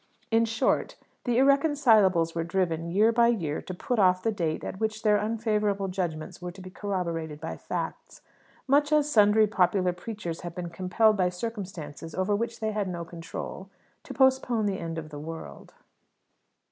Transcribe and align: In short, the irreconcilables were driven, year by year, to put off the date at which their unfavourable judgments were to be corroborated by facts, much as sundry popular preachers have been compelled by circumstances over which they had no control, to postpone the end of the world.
In 0.31 0.45
short, 0.45 0.95
the 1.25 1.37
irreconcilables 1.37 2.33
were 2.33 2.43
driven, 2.43 2.89
year 2.89 3.11
by 3.11 3.27
year, 3.27 3.61
to 3.61 3.71
put 3.75 3.99
off 3.99 4.23
the 4.23 4.31
date 4.31 4.63
at 4.63 4.79
which 4.79 5.03
their 5.03 5.17
unfavourable 5.17 5.89
judgments 5.89 6.41
were 6.41 6.51
to 6.53 6.59
be 6.59 6.71
corroborated 6.71 7.39
by 7.39 7.55
facts, 7.55 8.23
much 8.65 8.91
as 8.91 9.11
sundry 9.11 9.45
popular 9.45 9.93
preachers 9.93 10.41
have 10.41 10.55
been 10.55 10.71
compelled 10.71 11.17
by 11.17 11.29
circumstances 11.29 12.15
over 12.15 12.35
which 12.35 12.61
they 12.61 12.71
had 12.71 12.87
no 12.87 13.05
control, 13.05 13.69
to 14.01 14.11
postpone 14.11 14.65
the 14.65 14.79
end 14.79 14.97
of 14.97 15.09
the 15.09 15.19
world. 15.19 15.75